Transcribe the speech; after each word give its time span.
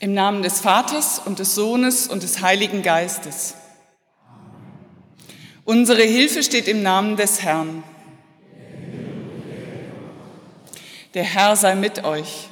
Im 0.00 0.14
Namen 0.14 0.42
des 0.44 0.60
Vaters 0.60 1.20
und 1.24 1.40
des 1.40 1.56
Sohnes 1.56 2.06
und 2.06 2.22
des 2.22 2.40
Heiligen 2.40 2.82
Geistes. 2.82 3.54
Unsere 5.64 6.02
Hilfe 6.02 6.44
steht 6.44 6.68
im 6.68 6.82
Namen 6.82 7.16
des 7.16 7.42
Herrn. 7.42 7.82
Der 11.14 11.24
Herr 11.24 11.56
sei 11.56 11.74
mit 11.74 12.04
euch. 12.04 12.48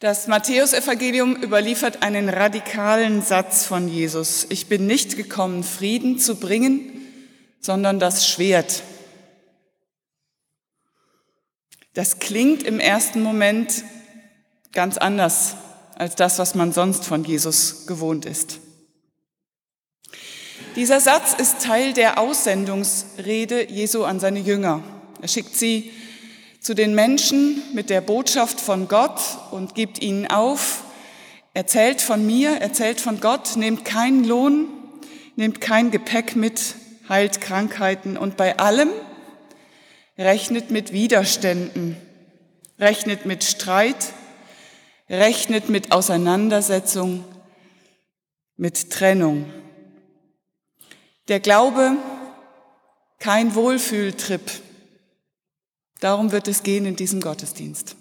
Das 0.00 0.26
Matthäusevangelium 0.26 1.36
überliefert 1.36 2.02
einen 2.02 2.28
radikalen 2.28 3.22
Satz 3.22 3.66
von 3.66 3.86
Jesus. 3.86 4.46
Ich 4.48 4.66
bin 4.66 4.86
nicht 4.86 5.16
gekommen, 5.16 5.62
Frieden 5.62 6.18
zu 6.18 6.36
bringen, 6.36 7.06
sondern 7.60 8.00
das 8.00 8.28
Schwert. 8.28 8.82
Das 11.94 12.18
klingt 12.18 12.62
im 12.62 12.80
ersten 12.80 13.22
Moment 13.22 13.84
ganz 14.72 14.98
anders 14.98 15.56
als 15.96 16.14
das, 16.14 16.38
was 16.38 16.54
man 16.54 16.72
sonst 16.72 17.04
von 17.04 17.24
Jesus 17.24 17.86
gewohnt 17.86 18.24
ist. 18.24 18.60
Dieser 20.76 21.00
Satz 21.00 21.34
ist 21.34 21.60
Teil 21.60 21.92
der 21.92 22.18
Aussendungsrede 22.18 23.68
Jesu 23.68 24.04
an 24.04 24.20
seine 24.20 24.38
Jünger. 24.38 24.82
Er 25.20 25.28
schickt 25.28 25.56
sie 25.56 25.90
zu 26.60 26.74
den 26.74 26.94
Menschen 26.94 27.62
mit 27.74 27.90
der 27.90 28.00
Botschaft 28.00 28.60
von 28.60 28.86
Gott 28.86 29.20
und 29.50 29.74
gibt 29.74 30.00
ihnen 30.02 30.26
auf, 30.28 30.84
erzählt 31.54 32.00
von 32.00 32.24
mir, 32.24 32.60
erzählt 32.60 33.00
von 33.00 33.20
Gott, 33.20 33.56
nehmt 33.56 33.84
keinen 33.84 34.24
Lohn, 34.24 34.68
nehmt 35.34 35.60
kein 35.60 35.90
Gepäck 35.90 36.36
mit, 36.36 36.76
heilt 37.08 37.40
Krankheiten 37.40 38.16
und 38.16 38.36
bei 38.36 38.58
allem 38.58 38.90
rechnet 40.18 40.70
mit 40.70 40.92
Widerständen, 40.92 41.96
rechnet 42.78 43.24
mit 43.24 43.44
Streit, 43.44 44.12
rechnet 45.08 45.68
mit 45.68 45.92
Auseinandersetzung, 45.92 47.24
mit 48.56 48.90
Trennung. 48.90 49.46
Der 51.28 51.40
Glaube, 51.40 51.96
kein 53.18 53.54
Wohlfühltrip. 53.54 54.50
Darum 56.00 56.32
wird 56.32 56.48
es 56.48 56.62
gehen 56.62 56.86
in 56.86 56.96
diesem 56.96 57.20
Gottesdienst. 57.20 57.96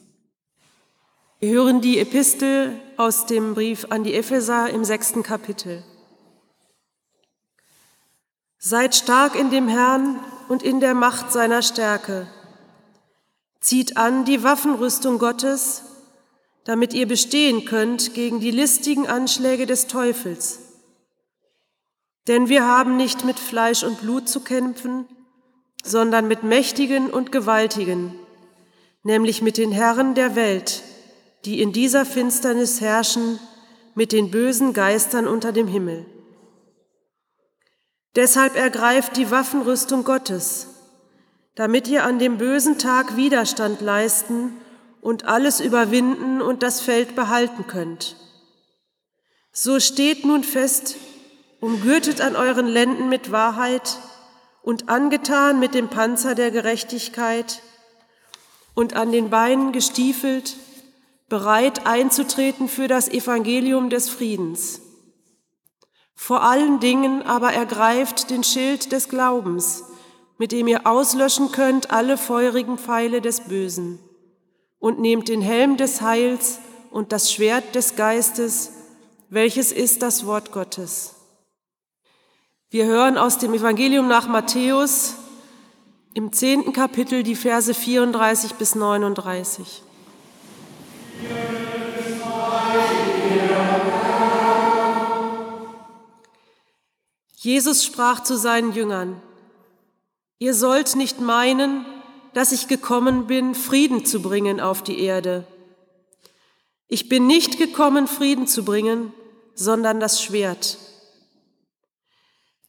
Wir 1.40 1.52
hören 1.52 1.82
die 1.82 2.00
Epistel 2.00 2.74
aus 2.98 3.28
dem 3.28 3.54
Brief 3.54 3.88
an 3.90 4.04
die 4.04 4.16
Epheser 4.16 4.70
im 4.70 4.84
sechsten 4.84 5.22
Kapitel. 5.24 5.84
Seid 8.60 8.96
stark 8.96 9.36
in 9.36 9.52
dem 9.52 9.68
Herrn 9.68 10.20
und 10.48 10.64
in 10.64 10.80
der 10.80 10.96
Macht 10.96 11.32
seiner 11.32 11.62
Stärke. 11.62 12.28
Zieht 13.60 13.98
an 13.98 14.26
die 14.26 14.44
Waffenrüstung 14.44 15.20
Gottes, 15.20 15.84
damit 16.64 16.94
ihr 16.94 17.08
bestehen 17.08 17.66
könnt 17.66 18.14
gegen 18.16 18.40
die 18.40 18.52
listigen 18.52 19.08
Anschläge 19.08 19.68
des 19.68 19.88
Teufels. 19.88 20.60
Denn 22.28 22.50
wir 22.50 22.66
haben 22.66 22.98
nicht 22.98 23.24
mit 23.24 23.40
Fleisch 23.40 23.84
und 23.84 24.02
Blut 24.02 24.28
zu 24.28 24.42
kämpfen, 24.42 25.06
sondern 25.84 26.28
mit 26.28 26.44
Mächtigen 26.44 27.10
und 27.10 27.32
Gewaltigen, 27.32 28.16
nämlich 29.04 29.42
mit 29.42 29.58
den 29.58 29.72
Herren 29.72 30.16
der 30.16 30.36
Welt, 30.36 30.84
die 31.46 31.62
in 31.62 31.72
dieser 31.72 32.06
Finsternis 32.06 32.82
herrschen, 32.82 33.40
mit 33.96 34.12
den 34.12 34.32
bösen 34.32 34.74
Geistern 34.74 35.28
unter 35.28 35.52
dem 35.52 35.68
Himmel. 35.68 36.06
Deshalb 38.18 38.56
ergreift 38.56 39.16
die 39.16 39.30
Waffenrüstung 39.30 40.04
Gottes, 40.04 40.70
damit 41.54 41.88
ihr 41.88 42.04
an 42.04 42.18
dem 42.18 42.40
bösen 42.40 42.80
Tag 42.80 43.16
Widerstand 43.16 43.80
leisten 43.80 44.56
und 45.02 45.26
alles 45.26 45.60
überwinden 45.60 46.42
und 46.42 46.64
das 46.64 46.82
Feld 46.82 47.16
behalten 47.16 47.68
könnt. 47.68 48.16
So 49.52 49.80
steht 49.80 50.26
nun 50.26 50.44
fest, 50.44 50.96
umgürtet 51.60 52.20
an 52.20 52.36
euren 52.36 52.66
Lenden 52.66 53.08
mit 53.08 53.32
Wahrheit 53.32 54.00
und 54.64 54.90
angetan 54.90 55.60
mit 55.60 55.76
dem 55.76 55.88
Panzer 55.88 56.34
der 56.34 56.50
Gerechtigkeit 56.50 57.62
und 58.74 58.96
an 58.96 59.12
den 59.12 59.30
Beinen 59.30 59.74
gestiefelt, 59.74 60.56
bereit 61.30 61.86
einzutreten 61.86 62.68
für 62.68 62.88
das 62.88 63.10
Evangelium 63.10 63.92
des 63.92 64.10
Friedens. 64.10 64.82
Vor 66.20 66.42
allen 66.42 66.80
Dingen 66.80 67.22
aber 67.22 67.54
ergreift 67.54 68.32
den 68.32 68.44
Schild 68.44 68.92
des 68.92 69.08
Glaubens, 69.08 69.84
mit 70.40 70.52
dem 70.52 70.68
ihr 70.68 70.88
auslöschen 70.88 71.52
könnt 71.52 71.92
alle 71.92 72.18
feurigen 72.18 72.80
Pfeile 72.80 73.22
des 73.22 73.42
Bösen, 73.42 74.00
und 74.80 75.00
nehmt 75.00 75.30
den 75.30 75.42
Helm 75.42 75.78
des 75.78 76.02
Heils 76.02 76.60
und 76.90 77.12
das 77.12 77.32
Schwert 77.32 77.76
des 77.76 77.96
Geistes, 77.96 78.72
welches 79.30 79.72
ist 79.72 80.02
das 80.02 80.26
Wort 80.26 80.52
Gottes. 80.52 81.14
Wir 82.72 82.86
hören 82.86 83.18
aus 83.18 83.38
dem 83.38 83.54
Evangelium 83.54 84.08
nach 84.08 84.28
Matthäus 84.28 85.14
im 86.16 86.34
zehnten 86.34 86.74
Kapitel 86.74 87.22
die 87.22 87.36
Verse 87.36 87.74
34 87.74 88.56
bis 88.56 88.74
39. 88.74 89.84
Jesus 97.40 97.86
sprach 97.86 98.24
zu 98.24 98.36
seinen 98.36 98.74
Jüngern, 98.74 99.22
Ihr 100.40 100.56
sollt 100.56 100.96
nicht 100.96 101.22
meinen, 101.22 101.86
dass 102.34 102.52
ich 102.52 102.68
gekommen 102.68 103.28
bin, 103.28 103.54
Frieden 103.54 104.06
zu 104.06 104.22
bringen 104.22 104.60
auf 104.60 104.84
die 104.84 105.00
Erde. 105.00 105.46
Ich 106.88 107.10
bin 107.10 107.28
nicht 107.28 107.60
gekommen, 107.60 108.08
Frieden 108.08 108.48
zu 108.48 108.66
bringen, 108.66 109.14
sondern 109.54 110.00
das 110.00 110.22
Schwert. 110.22 110.80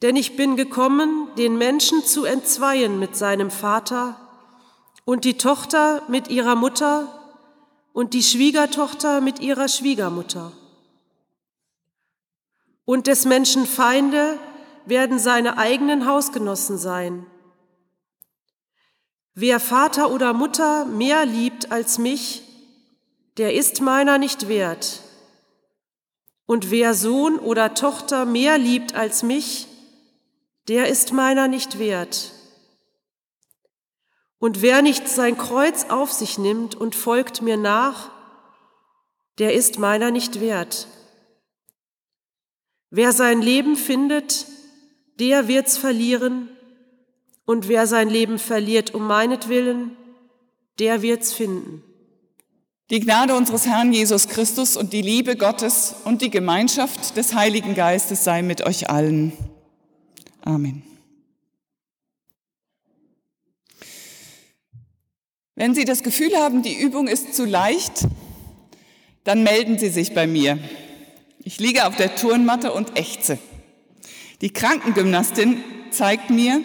Denn 0.03 0.17
ich 0.17 0.37
bin 0.37 0.57
gekommen, 0.57 1.29
den 1.37 1.57
Menschen 1.57 2.05
zu 2.05 2.25
entzweien 2.25 2.99
mit 2.99 3.17
seinem 3.17 3.51
Vater 3.51 4.17
und 5.07 5.25
die 5.25 5.39
Tochter 5.39 6.03
mit 6.09 6.29
ihrer 6.29 6.57
Mutter 6.57 7.33
und 7.95 8.13
die 8.13 8.23
Schwiegertochter 8.23 9.23
mit 9.23 9.41
ihrer 9.41 9.69
Schwiegermutter. 9.69 10.53
Und 12.85 13.07
des 13.07 13.25
Menschen 13.25 13.67
Feinde 13.67 14.39
werden 14.89 15.19
seine 15.19 15.59
eigenen 15.59 16.07
Hausgenossen 16.07 16.79
sein. 16.79 17.27
Wer 19.35 19.61
Vater 19.61 20.11
oder 20.11 20.33
Mutter 20.33 20.85
mehr 20.85 21.25
liebt 21.25 21.71
als 21.71 21.99
mich, 21.99 22.43
der 23.37 23.55
ist 23.55 23.81
meiner 23.81 24.19
nicht 24.19 24.49
wert. 24.49 25.03
Und 26.47 26.71
wer 26.71 26.95
Sohn 26.95 27.39
oder 27.39 27.75
Tochter 27.75 28.25
mehr 28.25 28.59
liebt 28.59 28.95
als 28.95 29.23
mich, 29.23 29.69
der 30.67 30.89
ist 30.89 31.13
meiner 31.13 31.47
nicht 31.47 31.79
wert. 31.79 32.33
Und 34.39 34.63
wer 34.63 34.83
nicht 34.83 35.09
sein 35.09 35.37
Kreuz 35.37 35.85
auf 35.85 36.13
sich 36.13 36.39
nimmt 36.39 36.75
und 36.75 36.95
folgt 36.95 37.43
mir 37.43 37.57
nach, 37.57 38.11
der 39.39 39.55
ist 39.55 39.79
meiner 39.79 40.11
nicht 40.11 40.41
wert. 40.41 40.89
Wer 42.91 43.13
sein 43.13 43.43
Leben 43.43 43.77
findet, 43.77 44.47
der 45.19 45.49
wird's 45.49 45.77
verlieren, 45.77 46.49
und 47.45 47.67
wer 47.69 47.87
sein 47.87 48.11
Leben 48.11 48.39
verliert 48.39 48.95
um 48.95 49.07
meinetwillen, 49.07 49.97
der 50.79 51.01
wird's 51.01 51.33
finden. 51.33 51.83
Die 52.91 53.01
Gnade 53.01 53.35
unseres 53.35 53.67
Herrn 53.67 53.93
Jesus 53.93 54.29
Christus 54.29 54.77
und 54.77 54.93
die 54.93 55.03
Liebe 55.03 55.37
Gottes 55.37 55.95
und 56.05 56.23
die 56.23 56.31
Gemeinschaft 56.31 57.17
des 57.17 57.35
Heiligen 57.35 57.75
Geistes 57.75 58.25
sei 58.25 58.43
mit 58.43 58.67
euch 58.67 58.91
allen. 58.91 59.33
Amen. 60.43 60.83
Wenn 65.55 65.75
Sie 65.75 65.85
das 65.85 66.03
Gefühl 66.03 66.37
haben, 66.37 66.63
die 66.63 66.79
Übung 66.79 67.09
ist 67.09 67.35
zu 67.35 67.45
leicht, 67.45 68.07
dann 69.25 69.43
melden 69.43 69.79
Sie 69.79 69.89
sich 69.89 70.15
bei 70.15 70.27
mir. 70.27 70.59
Ich 71.41 71.59
liege 71.59 71.87
auf 71.87 71.97
der 71.97 72.15
Turnmatte 72.15 72.73
und 72.73 72.99
ächze. 72.99 73.39
Die 74.41 74.53
Krankengymnastin 74.53 75.65
zeigt 75.91 76.31
mir, 76.31 76.63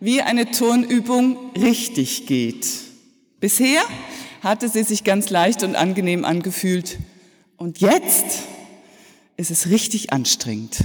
wie 0.00 0.22
eine 0.22 0.50
Turnübung 0.50 1.52
richtig 1.54 2.26
geht. 2.26 2.66
Bisher 3.40 3.82
hatte 4.42 4.68
sie 4.68 4.82
sich 4.82 5.04
ganz 5.04 5.28
leicht 5.28 5.62
und 5.62 5.76
angenehm 5.76 6.24
angefühlt. 6.24 6.98
Und 7.56 7.80
jetzt 7.80 8.44
ist 9.36 9.50
es 9.50 9.68
richtig 9.68 10.12
anstrengend. 10.12 10.84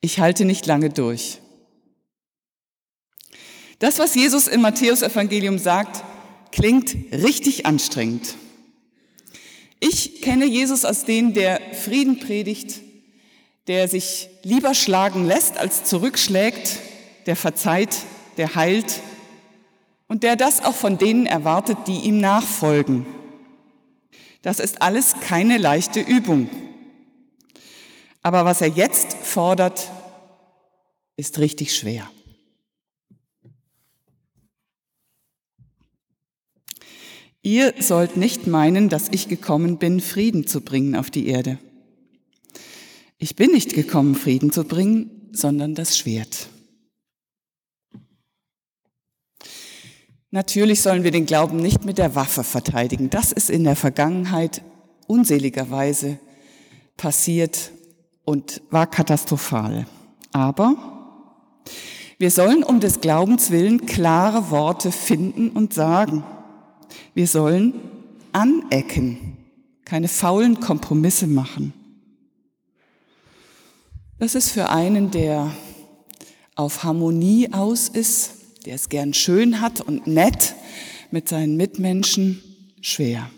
Ich 0.00 0.20
halte 0.20 0.44
nicht 0.44 0.66
lange 0.66 0.90
durch. 0.90 1.40
Das, 3.80 3.98
was 3.98 4.14
Jesus 4.14 4.46
im 4.46 4.60
Matthäusevangelium 4.60 5.58
sagt, 5.58 6.04
klingt 6.52 6.94
richtig 7.12 7.66
anstrengend. 7.66 8.36
Ich 9.80 10.22
kenne 10.22 10.44
Jesus 10.44 10.84
als 10.84 11.04
den, 11.04 11.34
der 11.34 11.60
Frieden 11.74 12.18
predigt, 12.18 12.80
der 13.68 13.86
sich 13.86 14.30
lieber 14.42 14.74
schlagen 14.74 15.26
lässt, 15.26 15.58
als 15.58 15.84
zurückschlägt, 15.84 16.78
der 17.26 17.36
verzeiht, 17.36 17.96
der 18.38 18.54
heilt, 18.54 19.02
und 20.08 20.22
der 20.22 20.36
das 20.36 20.64
auch 20.64 20.74
von 20.74 20.96
denen 20.96 21.26
erwartet, 21.26 21.76
die 21.86 21.98
ihm 22.00 22.18
nachfolgen. 22.18 23.06
Das 24.40 24.58
ist 24.58 24.80
alles 24.80 25.16
keine 25.20 25.58
leichte 25.58 26.00
Übung. 26.00 26.48
Aber 28.22 28.46
was 28.46 28.62
er 28.62 28.68
jetzt 28.68 29.12
fordert, 29.22 29.90
ist 31.16 31.38
richtig 31.38 31.76
schwer. 31.76 32.08
Ihr 37.42 37.74
sollt 37.78 38.16
nicht 38.16 38.46
meinen, 38.46 38.88
dass 38.88 39.08
ich 39.10 39.28
gekommen 39.28 39.78
bin, 39.78 40.00
Frieden 40.00 40.46
zu 40.46 40.62
bringen 40.62 40.96
auf 40.96 41.10
die 41.10 41.28
Erde. 41.28 41.58
Ich 43.18 43.34
bin 43.34 43.50
nicht 43.50 43.74
gekommen, 43.74 44.14
Frieden 44.14 44.52
zu 44.52 44.62
bringen, 44.62 45.28
sondern 45.32 45.74
das 45.74 45.98
Schwert. 45.98 46.48
Natürlich 50.30 50.82
sollen 50.82 51.04
wir 51.04 51.10
den 51.10 51.26
Glauben 51.26 51.56
nicht 51.56 51.84
mit 51.84 51.98
der 51.98 52.14
Waffe 52.14 52.44
verteidigen. 52.44 53.10
Das 53.10 53.32
ist 53.32 53.50
in 53.50 53.64
der 53.64 53.76
Vergangenheit 53.76 54.62
unseligerweise 55.06 56.18
passiert 56.96 57.72
und 58.24 58.60
war 58.70 58.86
katastrophal. 58.86 59.86
Aber 60.32 60.76
wir 62.18 62.30
sollen 62.30 62.62
um 62.62 62.78
des 62.78 63.00
Glaubens 63.00 63.50
willen 63.50 63.86
klare 63.86 64.50
Worte 64.50 64.92
finden 64.92 65.50
und 65.50 65.72
sagen. 65.72 66.24
Wir 67.14 67.26
sollen 67.26 67.74
anecken, 68.32 69.38
keine 69.84 70.08
faulen 70.08 70.60
Kompromisse 70.60 71.26
machen. 71.26 71.72
Das 74.20 74.34
ist 74.34 74.50
für 74.50 74.68
einen, 74.68 75.12
der 75.12 75.54
auf 76.56 76.82
Harmonie 76.82 77.52
aus 77.52 77.88
ist, 77.88 78.66
der 78.66 78.74
es 78.74 78.88
gern 78.88 79.14
schön 79.14 79.60
hat 79.60 79.80
und 79.80 80.08
nett 80.08 80.56
mit 81.12 81.28
seinen 81.28 81.56
Mitmenschen, 81.56 82.42
schwer. 82.80 83.30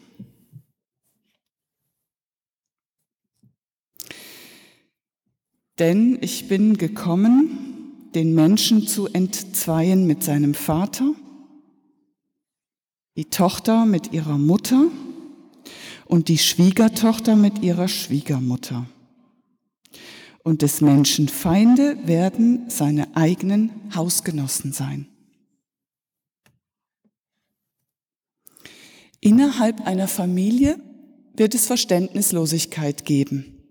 Denn 5.79 6.17
ich 6.23 6.49
bin 6.49 6.79
gekommen, 6.79 8.09
den 8.15 8.35
Menschen 8.35 8.87
zu 8.87 9.07
entzweien 9.07 10.07
mit 10.07 10.25
seinem 10.25 10.55
Vater, 10.55 11.13
die 13.17 13.27
Tochter 13.27 13.85
mit 13.85 14.15
ihrer 14.15 14.39
Mutter 14.39 14.87
und 16.07 16.29
die 16.29 16.39
Schwiegertochter 16.39 17.37
mit 17.37 17.63
ihrer 17.63 17.87
Schwiegermutter. 17.87 18.87
Und 20.43 20.63
des 20.63 20.81
Menschen 20.81 21.29
Feinde 21.29 21.99
werden 22.07 22.71
seine 22.71 23.15
eigenen 23.15 23.71
Hausgenossen 23.95 24.73
sein. 24.73 25.07
Innerhalb 29.21 29.87
einer 29.87 30.09
Familie 30.09 30.81
wird 31.35 31.55
es 31.55 31.67
Verständnislosigkeit 31.67 33.05
geben. 33.05 33.63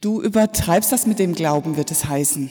Du 0.00 0.20
übertreibst 0.22 0.90
das 0.90 1.06
mit 1.06 1.18
dem 1.18 1.34
Glauben, 1.34 1.76
wird 1.76 1.90
es 1.90 2.04
heißen. 2.04 2.50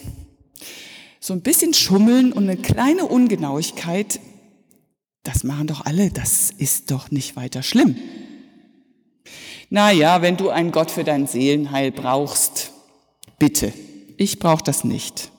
So 1.20 1.34
ein 1.34 1.42
bisschen 1.42 1.74
Schummeln 1.74 2.32
und 2.32 2.44
eine 2.44 2.58
kleine 2.58 3.06
Ungenauigkeit, 3.06 4.20
das 5.24 5.44
machen 5.44 5.68
doch 5.68 5.86
alle, 5.86 6.10
das 6.10 6.52
ist 6.52 6.90
doch 6.92 7.12
nicht 7.12 7.36
weiter 7.36 7.64
schlimm. 7.64 7.98
Na 9.70 9.92
ja, 9.92 10.22
wenn 10.22 10.38
du 10.38 10.50
einen 10.50 10.72
Gott 10.72 10.90
für 10.90 11.04
dein 11.04 11.28
Seelenheil 11.28 11.92
brauchst, 11.92 12.72
bitte, 13.40 13.74
ich 14.18 14.40
brauche 14.40 14.64
das 14.64 14.84
nicht. 14.84 15.32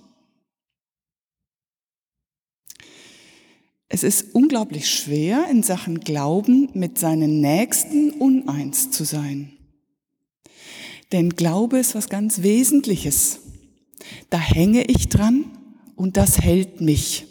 Es 3.89 4.03
ist 4.03 4.35
unglaublich 4.35 4.91
schwer, 4.91 5.47
in 5.51 5.63
Sachen 5.63 6.01
Glauben 6.01 6.69
mit 6.75 6.99
seinen 6.99 7.41
Nächsten 7.41 8.11
uneins 8.11 8.91
zu 8.91 9.05
sein. 9.05 9.57
Denn 11.13 11.31
Glaube 11.31 11.79
ist 11.79 11.95
was 11.95 12.11
ganz 12.11 12.43
Wesentliches. 12.43 13.41
Da 14.29 14.39
hänge 14.39 14.85
ich 14.85 15.09
dran 15.09 15.45
und 15.97 16.19
das 16.19 16.41
hält 16.41 16.83
mich. 16.83 17.27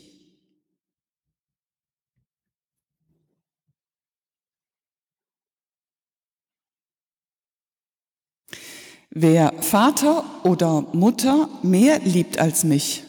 Wer 9.10 9.54
Vater 9.62 10.24
oder 10.44 10.82
Mutter 10.94 11.50
mehr 11.64 12.00
liebt 12.00 12.40
als 12.40 12.64
mich, 12.64 13.04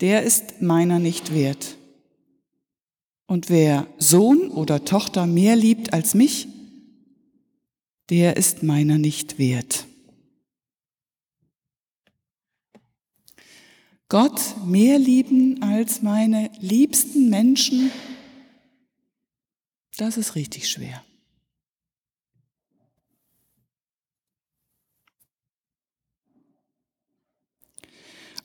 der 0.00 0.22
ist 0.22 0.62
meiner 0.62 0.98
nicht 0.98 1.32
wert. 1.34 1.76
Und 3.26 3.48
wer 3.48 3.86
Sohn 3.98 4.50
oder 4.50 4.84
Tochter 4.84 5.26
mehr 5.26 5.56
liebt 5.56 5.92
als 5.92 6.14
mich, 6.14 6.48
der 8.10 8.36
ist 8.36 8.62
meiner 8.62 8.98
nicht 8.98 9.38
wert. 9.38 9.86
Gott 14.08 14.40
mehr 14.66 14.98
lieben 14.98 15.62
als 15.62 16.02
meine 16.02 16.50
liebsten 16.58 17.28
Menschen, 17.30 17.92
das 19.96 20.16
ist 20.16 20.34
richtig 20.34 20.68
schwer. 20.68 21.04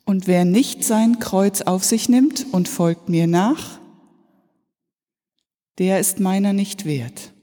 Und 0.06 0.28
wer 0.28 0.46
nicht 0.46 0.84
sein 0.84 1.19
Kreuz 1.19 1.62
auf 1.62 1.84
sich 1.84 2.07
nimmt 2.10 2.46
und 2.52 2.69
folgt 2.69 3.10
mir 3.10 3.25
nach, 3.25 3.80
der 5.80 6.00
ist 6.00 6.19
meiner 6.19 6.54
nicht 6.54 6.86
wert. 6.86 7.34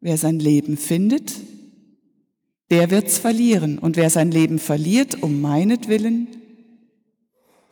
Wer 0.00 0.16
sein 0.16 0.38
Leben 0.38 0.76
findet, 0.76 1.34
der 2.70 2.90
wird's 2.90 3.18
verlieren. 3.18 3.78
Und 3.78 3.96
wer 3.96 4.10
sein 4.10 4.30
Leben 4.30 4.58
verliert 4.58 5.22
um 5.22 5.40
meinetwillen, 5.40 6.28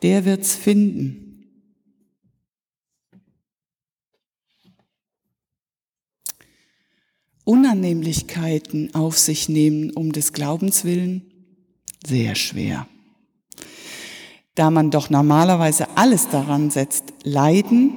der 0.01 0.25
wird's 0.25 0.55
finden. 0.55 1.23
Unannehmlichkeiten 7.43 8.93
auf 8.93 9.17
sich 9.17 9.47
nehmen 9.47 9.91
um 9.91 10.11
des 10.11 10.33
Glaubens 10.33 10.83
willen, 10.83 11.36
sehr 12.05 12.35
schwer. 12.35 12.87
Da 14.55 14.71
man 14.71 14.89
doch 14.91 15.09
normalerweise 15.09 15.87
alles 15.95 16.29
daran 16.29 16.71
setzt, 16.71 17.13
Leiden 17.23 17.91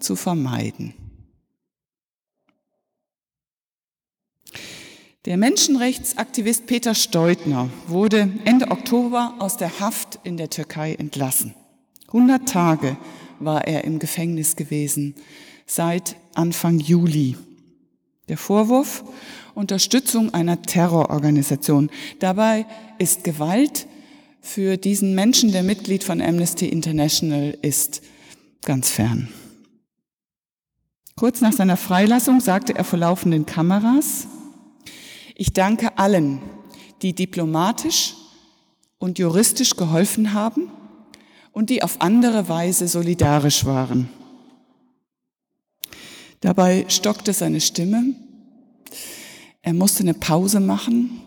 zu 0.00 0.16
vermeiden. 0.16 0.94
Der 5.24 5.36
Menschenrechtsaktivist 5.36 6.66
Peter 6.66 6.96
Steutner 6.96 7.68
wurde 7.86 8.28
Ende 8.44 8.72
Oktober 8.72 9.36
aus 9.38 9.56
der 9.56 9.78
Haft 9.78 10.18
in 10.24 10.36
der 10.36 10.50
Türkei 10.50 10.94
entlassen. 10.94 11.54
100 12.08 12.48
Tage 12.48 12.96
war 13.38 13.68
er 13.68 13.84
im 13.84 14.00
Gefängnis 14.00 14.56
gewesen, 14.56 15.14
seit 15.64 16.16
Anfang 16.34 16.80
Juli. 16.80 17.36
Der 18.28 18.38
Vorwurf 18.38 19.04
Unterstützung 19.54 20.32
einer 20.32 20.62
Terrororganisation. 20.62 21.90
Dabei 22.18 22.66
ist 22.98 23.24
Gewalt 23.24 23.86
für 24.40 24.76
diesen 24.76 25.14
Menschen, 25.14 25.52
der 25.52 25.62
Mitglied 25.62 26.04
von 26.04 26.20
Amnesty 26.20 26.66
International 26.68 27.56
ist, 27.62 28.02
ganz 28.64 28.90
fern. 28.90 29.28
Kurz 31.16 31.40
nach 31.40 31.52
seiner 31.52 31.76
Freilassung 31.76 32.40
sagte 32.40 32.74
er 32.74 32.84
vor 32.84 32.98
laufenden 32.98 33.46
Kameras, 33.46 34.26
ich 35.34 35.52
danke 35.52 35.98
allen, 35.98 36.40
die 37.02 37.14
diplomatisch 37.14 38.14
und 38.98 39.18
juristisch 39.18 39.76
geholfen 39.76 40.32
haben 40.32 40.70
und 41.52 41.70
die 41.70 41.82
auf 41.82 42.00
andere 42.00 42.48
Weise 42.48 42.88
solidarisch 42.88 43.64
waren. 43.64 44.08
Dabei 46.42 46.84
stockte 46.88 47.32
seine 47.32 47.60
Stimme. 47.60 48.14
Er 49.62 49.72
musste 49.72 50.02
eine 50.02 50.12
Pause 50.12 50.60
machen, 50.60 51.22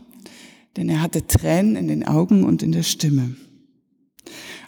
denn 0.75 0.89
er 0.89 1.01
hatte 1.01 1.25
Tränen 1.25 1.77
in 1.77 1.87
den 1.87 2.05
Augen 2.05 2.43
und 2.43 2.61
in 2.61 2.73
der 2.73 2.83
Stimme. 2.83 3.35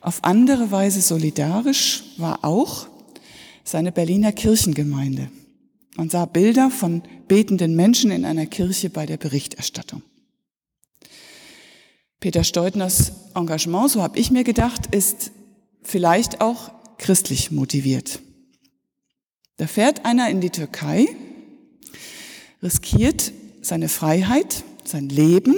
Auf 0.02 0.24
andere 0.24 0.72
Weise 0.72 1.02
solidarisch 1.02 2.04
war 2.18 2.46
auch 2.46 2.88
seine 3.66 3.92
Berliner 3.92 4.32
Kirchengemeinde. 4.32 5.30
Man 5.98 6.10
sah 6.10 6.26
Bilder 6.26 6.72
von 6.72 7.04
betenden 7.28 7.76
Menschen 7.76 8.12
in 8.12 8.24
einer 8.24 8.46
Kirche 8.46 8.90
bei 8.90 9.06
der 9.06 9.18
Berichterstattung. 9.18 10.02
Peter 12.22 12.46
Steutners 12.46 13.12
Engagement, 13.36 13.92
so 13.92 14.02
habe 14.02 14.18
ich 14.18 14.32
mir 14.32 14.46
gedacht, 14.46 14.96
ist 14.96 15.32
vielleicht 15.84 16.40
auch 16.40 16.72
christlich 16.98 17.52
motiviert. 17.52 18.22
Da 19.58 19.66
fährt 19.66 20.06
einer 20.06 20.30
in 20.30 20.40
die 20.40 20.52
Türkei, 20.52 21.08
riskiert 22.62 23.34
seine 23.62 23.90
Freiheit, 23.90 24.64
sein 24.84 25.10
Leben, 25.10 25.56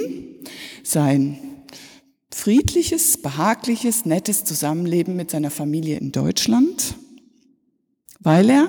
sein 0.82 1.38
friedliches, 2.30 3.18
behagliches, 3.18 4.06
nettes 4.06 4.44
Zusammenleben 4.44 5.16
mit 5.16 5.30
seiner 5.30 5.50
Familie 5.50 5.98
in 5.98 6.12
Deutschland, 6.12 6.94
weil 8.20 8.48
er 8.48 8.68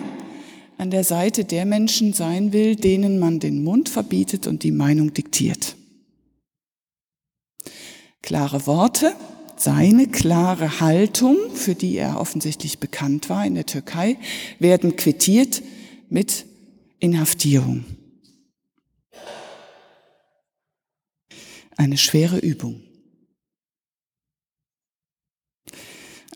an 0.77 0.91
der 0.91 1.05
Seite 1.05 1.45
der 1.45 1.65
Menschen 1.65 2.11
sein 2.11 2.51
will, 2.51 2.75
denen 2.75 3.17
man 3.17 3.39
den 3.39 3.63
Mund 3.63 3.88
verbietet 3.88 4.47
und 4.47 4.63
die 4.63 4.71
Meinung 4.71 5.13
diktiert. 5.13 5.75
Klare 8.21 8.65
Worte, 8.67 9.15
seine 9.61 10.07
klare 10.07 10.79
Haltung, 10.79 11.37
für 11.53 11.75
die 11.75 11.95
er 11.95 12.19
offensichtlich 12.19 12.79
bekannt 12.79 13.29
war 13.29 13.45
in 13.45 13.53
der 13.53 13.67
Türkei, 13.67 14.17
werden 14.57 14.95
quittiert 14.95 15.61
mit 16.09 16.45
Inhaftierung. 16.99 17.85
Eine 21.77 21.97
schwere 21.97 22.39
Übung. 22.39 22.81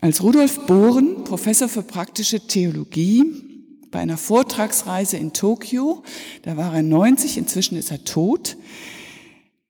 Als 0.00 0.22
Rudolf 0.22 0.66
Bohren, 0.66 1.24
Professor 1.24 1.68
für 1.68 1.82
praktische 1.82 2.46
Theologie, 2.46 3.24
bei 3.90 4.00
einer 4.00 4.18
Vortragsreise 4.18 5.16
in 5.16 5.32
Tokio, 5.32 6.04
da 6.42 6.56
war 6.56 6.74
er 6.76 6.82
90, 6.82 7.38
inzwischen 7.38 7.76
ist 7.76 7.90
er 7.90 8.04
tot, 8.04 8.56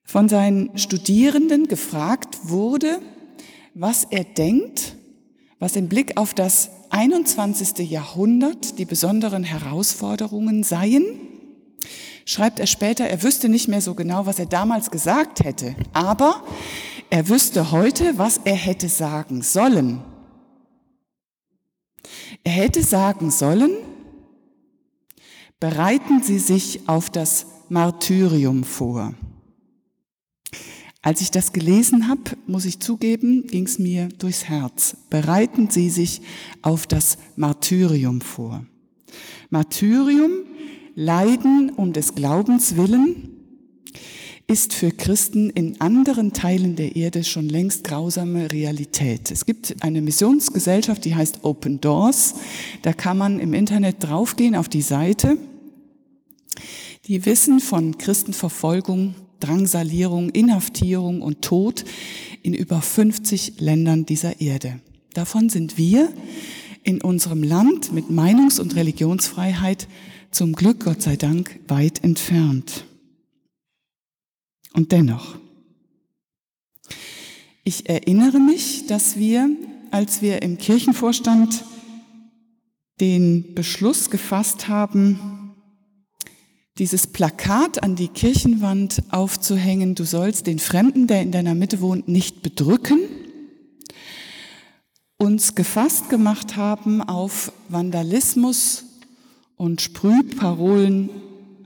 von 0.03 0.29
seinen 0.29 0.77
Studierenden 0.77 1.69
gefragt 1.69 2.39
wurde, 2.43 3.01
was 3.79 4.05
er 4.05 4.25
denkt, 4.25 4.97
was 5.59 5.77
im 5.77 5.89
Blick 5.89 6.17
auf 6.17 6.33
das 6.33 6.71
21. 6.89 7.91
Jahrhundert 7.91 8.79
die 8.79 8.87
besonderen 8.87 9.45
Herausforderungen 9.45 10.63
seien, 10.63 11.05
schreibt 12.25 12.59
er 12.59 12.67
später, 12.67 13.05
er 13.05 13.23
wüsste 13.23 13.51
nicht 13.51 13.69
mehr 13.69 13.83
so 13.83 13.95
genau, 13.95 14.25
was 14.25 14.39
er 14.39 14.47
damals 14.47 14.91
gesagt 14.91 15.45
hätte, 15.45 15.77
aber 15.93 16.43
er 17.11 17.29
wüsste 17.29 17.71
heute, 17.71 18.17
was 18.17 18.41
er 18.45 18.55
hätte 18.55 18.89
sagen 18.89 19.43
sollen. 19.43 20.01
Er 22.45 22.53
hätte 22.53 22.83
sagen 22.83 23.31
sollen, 23.31 23.73
bereiten 25.61 26.23
Sie 26.23 26.39
sich 26.39 26.89
auf 26.89 27.11
das 27.11 27.47
Martyrium 27.69 28.65
vor. 28.65 29.13
Als 31.07 31.21
ich 31.21 31.31
das 31.31 31.53
gelesen 31.53 32.09
habe, 32.09 32.37
muss 32.49 32.65
ich 32.65 32.81
zugeben, 32.81 33.47
ging 33.47 33.65
es 33.65 33.79
mir 33.79 34.09
durchs 34.19 34.49
Herz. 34.49 34.97
Bereiten 35.09 35.71
Sie 35.71 35.89
sich 35.89 36.21
auf 36.63 36.89
das 36.89 37.17
Martyrium 37.37 38.21
vor. 38.21 38.67
Martyrium, 39.49 40.33
Leiden 40.97 41.71
um 41.77 41.93
des 41.93 42.17
Glaubens 42.17 42.75
willen, 42.75 43.29
ist 44.49 44.75
für 44.75 44.91
Christen 44.91 45.49
in 45.51 45.81
anderen 45.81 46.33
Teilen 46.33 46.75
der 46.75 46.97
Erde 46.97 47.23
schon 47.23 47.49
längst 47.49 47.85
grausame 47.85 48.51
Realität. 48.51 49.31
Es 49.31 49.47
gibt 49.47 49.77
eine 49.85 50.03
Missionsgesellschaft, 50.03 51.05
die 51.05 51.15
heißt 51.15 51.45
Open 51.45 51.81
Doors. 51.81 52.35
Da 52.83 52.93
kann 52.93 53.17
man 53.17 53.39
im 53.39 53.55
Internet 53.55 54.03
draufgehen 54.03 54.57
auf 54.57 54.69
die 54.69 54.83
Seite. 54.83 55.39
Die 57.05 57.25
wissen 57.27 57.61
von 57.61 57.97
Christenverfolgung, 57.97 59.15
Drangsalierung, 59.41 60.31
Inhaftierung 60.31 61.23
und 61.23 61.43
Tod 61.43 61.85
in 62.43 62.55
über 62.55 62.81
50 62.81 63.61
Ländern 63.61 64.07
dieser 64.07 64.41
Erde. 64.41 64.81
Davon 65.15 65.49
sind 65.49 65.79
wir 65.79 66.13
in 66.83 67.01
unserem 67.01 67.43
Land 67.43 67.93
mit 67.93 68.11
Meinungs- 68.11 68.61
und 68.61 68.77
Religionsfreiheit 68.77 69.89
zum 70.31 70.53
Glück, 70.53 70.85
Gott 70.85 71.03
sei 71.03 71.17
Dank, 71.17 71.59
weit 71.69 72.05
entfernt. 72.05 72.85
Und 74.75 74.93
dennoch, 74.93 75.39
ich 77.65 77.89
erinnere 77.89 78.39
mich, 78.39 78.87
dass 78.87 79.17
wir, 79.17 79.51
als 79.91 80.23
wir 80.23 80.43
im 80.43 80.59
Kirchenvorstand 80.59 81.65
den 83.01 83.55
Beschluss 83.55 84.11
gefasst 84.11 84.69
haben, 84.69 85.46
dieses 86.79 87.07
Plakat 87.07 87.83
an 87.83 87.97
die 87.97 88.09
Kirchenwand 88.09 89.03
aufzuhängen, 89.11 89.95
du 89.95 90.05
sollst 90.05 90.47
den 90.47 90.59
Fremden, 90.59 91.07
der 91.07 91.23
in 91.23 91.33
deiner 91.33 91.55
Mitte 91.55 91.81
wohnt, 91.81 92.09
nicht 92.09 92.43
bedrücken, 92.43 93.01
uns 95.17 95.55
gefasst 95.55 96.11
gemacht 96.11 96.57
haben 96.57 97.01
auf 97.01 97.51
Vandalismus 97.69 98.85
und 99.57 99.81
Sprühparolen 99.81 101.09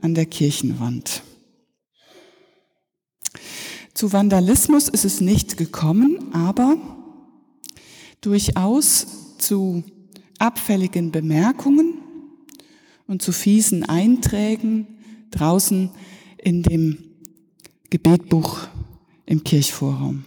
an 0.01 0.15
der 0.15 0.25
Kirchenwand. 0.25 1.23
Zu 3.93 4.13
Vandalismus 4.13 4.87
ist 4.87 5.03
es 5.03 5.19
nicht 5.19 5.57
gekommen, 5.57 6.33
aber 6.33 6.77
durchaus 8.21 9.37
zu 9.37 9.83
abfälligen 10.39 11.11
Bemerkungen 11.11 11.95
und 13.07 13.21
zu 13.21 13.33
fiesen 13.33 13.83
Einträgen 13.83 14.87
draußen 15.31 15.89
in 16.37 16.63
dem 16.63 16.97
Gebetbuch 17.89 18.67
im 19.25 19.43
Kirchvorraum. 19.43 20.25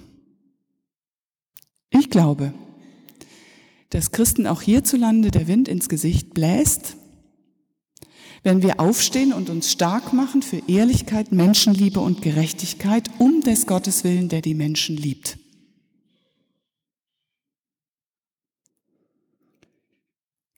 Ich 1.90 2.10
glaube, 2.10 2.52
dass 3.90 4.10
Christen 4.10 4.46
auch 4.46 4.62
hierzulande 4.62 5.30
der 5.30 5.46
Wind 5.46 5.68
ins 5.68 5.88
Gesicht 5.88 6.34
bläst 6.34 6.96
wenn 8.44 8.62
wir 8.62 8.78
aufstehen 8.78 9.32
und 9.32 9.48
uns 9.48 9.72
stark 9.72 10.12
machen 10.12 10.42
für 10.42 10.62
Ehrlichkeit, 10.68 11.32
Menschenliebe 11.32 11.98
und 11.98 12.20
Gerechtigkeit 12.20 13.10
um 13.18 13.40
des 13.40 13.66
Gottes 13.66 14.04
willen, 14.04 14.28
der 14.28 14.42
die 14.42 14.54
Menschen 14.54 14.98
liebt. 14.98 15.38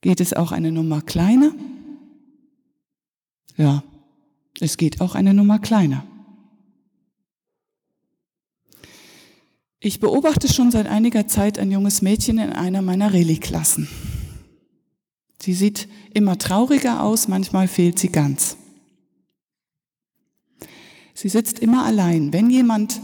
Geht 0.01 0.21
es 0.21 0.33
auch 0.33 0.51
eine 0.51 0.73
Nummer 0.73 1.01
kleiner? 1.01 1.55
Ja, 3.57 3.85
es 4.61 4.77
geht 4.77 5.01
auch 5.01 5.15
eine 5.15 5.35
Nummer 5.35 5.59
kleiner. 5.59 6.05
Ich 9.79 10.01
beobachte 10.01 10.53
schon 10.53 10.71
seit 10.71 10.87
einiger 10.87 11.29
Zeit 11.29 11.59
ein 11.59 11.71
junges 11.71 12.03
Mädchen 12.03 12.39
in 12.39 12.53
einer 12.53 12.83
meiner 12.83 13.13
Reli-Klassen. 13.13 13.89
Sie 15.41 15.53
sieht 15.53 15.89
immer 16.13 16.39
trauriger 16.39 17.03
aus, 17.03 17.29
manchmal 17.29 17.69
fehlt 17.69 17.99
sie 17.99 18.09
ganz. 18.09 18.57
Sie 21.15 21.29
sitzt 21.29 21.59
immer 21.59 21.85
allein. 21.85 22.33
Wenn 22.33 22.51
jemand 22.51 23.01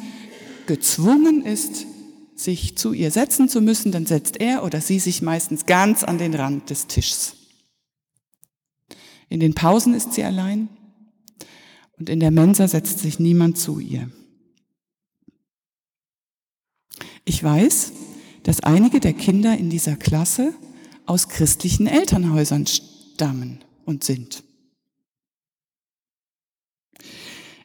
gezwungen 0.67 1.45
ist, 1.45 1.87
sich 2.35 2.77
zu 2.77 2.93
ihr 2.93 3.11
setzen 3.11 3.49
zu 3.49 3.61
müssen, 3.61 3.93
dann 3.93 4.07
setzt 4.07 4.41
er 4.41 4.65
oder 4.65 4.81
sie 4.81 4.99
sich 4.99 5.23
meistens 5.23 5.67
ganz 5.67 6.03
an 6.03 6.19
den 6.19 6.35
Rand 6.35 6.71
des 6.71 6.89
Tisches. 6.89 7.37
In 9.29 9.41
den 9.41 9.55
Pausen 9.55 9.95
ist 9.95 10.15
sie 10.15 10.25
allein 10.25 10.69
und 12.03 12.09
in 12.09 12.19
der 12.19 12.33
Mensa 12.33 12.67
setzt 12.67 12.99
sich 12.99 13.21
niemand 13.21 13.59
zu 13.59 13.79
ihr. 13.79 14.11
Ich 17.25 17.45
weiß, 17.45 17.93
dass 18.43 18.59
einige 18.59 18.99
der 18.99 19.13
Kinder 19.13 19.57
in 19.57 19.71
dieser 19.71 19.95
Klasse 19.95 20.53
aus 21.07 21.29
christlichen 21.29 21.87
Elternhäusern 21.87 22.67
stammen 22.67 23.63
und 23.85 24.03
sind. 24.03 24.43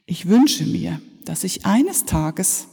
Ich 0.06 0.28
wünsche 0.28 0.66
mir, 0.66 1.02
dass 1.24 1.40
sich 1.40 1.66
eines 1.66 2.04
Tages 2.04 2.68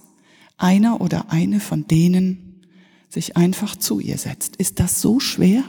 einer 0.57 1.01
oder 1.01 1.31
eine 1.31 1.59
von 1.59 1.87
denen 1.87 2.67
sich 3.09 3.37
einfach 3.37 3.75
zu 3.75 3.99
ihr 3.99 4.19
setzt. 4.19 4.57
Ist 4.57 4.79
das 4.79 5.01
so 5.01 5.19
schwer? 5.19 5.63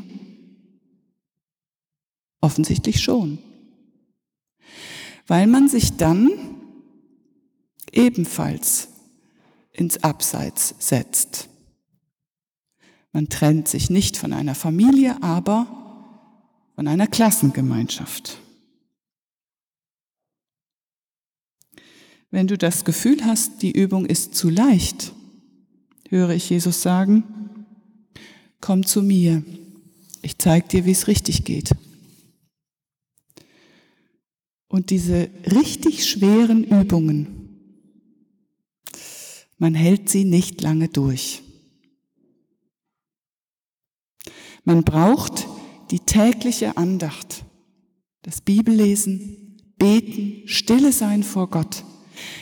Offensichtlich 2.43 3.01
schon. 3.01 3.39
Weil 5.27 5.47
man 5.47 5.69
sich 5.69 5.97
dann 5.97 6.31
ebenfalls 7.93 8.89
ins 9.73 10.03
Abseits 10.03 10.75
setzt. 10.79 11.49
Man 13.13 13.29
trennt 13.29 13.69
sich 13.69 13.91
nicht 13.91 14.17
von 14.17 14.33
einer 14.33 14.55
Familie, 14.55 15.23
aber 15.23 15.67
von 16.75 16.87
einer 16.87 17.07
Klassengemeinschaft. 17.07 18.39
Wenn 22.31 22.47
du 22.47 22.59
das 22.59 22.85
Gefühl 22.85 23.25
hast, 23.25 23.63
die 23.63 23.73
Übung 23.73 24.05
ist 24.05 24.35
zu 24.35 24.51
leicht, 24.51 25.13
höre 26.11 26.31
ich 26.31 26.51
Jesus 26.51 26.83
sagen, 26.83 27.25
komm 28.61 28.85
zu 28.85 29.03
mir, 29.03 29.43
ich 30.23 30.37
zeige 30.39 30.69
dir, 30.69 30.85
wie 30.85 30.93
es 30.93 31.09
richtig 31.09 31.45
geht. 31.45 31.71
Und 34.69 34.91
diese 34.91 35.31
richtig 35.47 36.09
schweren 36.09 36.65
Übungen, 36.65 37.37
man 39.59 39.75
hält 39.75 40.09
sie 40.09 40.25
nicht 40.25 40.61
lange 40.61 40.89
durch. 40.89 41.43
Man 44.65 44.83
braucht 44.83 45.47
die 45.91 46.01
tägliche 46.01 46.77
Andacht, 46.77 47.45
das 48.23 48.41
Bibellesen, 48.41 49.57
Beten, 49.79 50.49
Stille 50.49 50.93
sein 50.93 51.23
vor 51.23 51.49
Gott, 51.49 51.85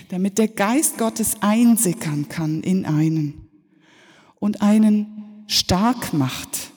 damit 0.09 0.39
der 0.39 0.49
Geist 0.49 0.99
Gottes 0.99 1.37
einsickern 1.41 2.29
kann 2.29 2.63
in 2.63 2.87
einen 2.87 3.49
und 4.37 4.63
einen 4.63 5.45
stark 5.47 6.15
macht, 6.15 6.73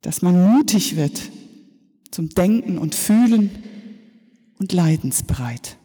dass 0.00 0.22
man 0.22 0.54
mutig 0.54 0.96
wird 0.96 1.30
zum 2.10 2.30
Denken 2.30 2.78
und 2.78 2.94
Fühlen 2.94 3.50
und 4.58 4.72
leidensbereit. 4.72 5.78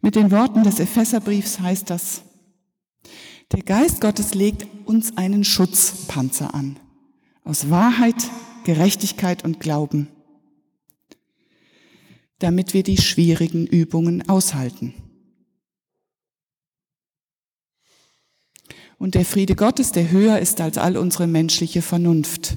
Mit 0.00 0.16
den 0.16 0.30
Worten 0.30 0.64
des 0.64 0.80
Epheserbriefs 0.80 1.60
heißt 1.60 1.88
das, 1.90 2.22
der 3.52 3.62
Geist 3.62 4.00
Gottes 4.00 4.34
legt 4.34 4.66
uns 4.86 5.16
einen 5.16 5.44
Schutzpanzer 5.44 6.54
an, 6.54 6.78
aus 7.44 7.70
Wahrheit, 7.70 8.30
Gerechtigkeit 8.64 9.44
und 9.44 9.60
Glauben, 9.60 10.08
damit 12.38 12.74
wir 12.74 12.82
die 12.82 12.96
schwierigen 12.96 13.66
Übungen 13.66 14.28
aushalten. 14.28 14.94
Und 18.98 19.14
der 19.14 19.24
Friede 19.24 19.54
Gottes, 19.54 19.92
der 19.92 20.10
höher 20.10 20.38
ist 20.38 20.60
als 20.60 20.78
all 20.78 20.96
unsere 20.96 21.26
menschliche 21.26 21.82
Vernunft, 21.82 22.56